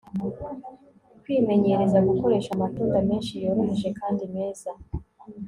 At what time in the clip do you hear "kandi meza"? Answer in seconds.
3.99-4.71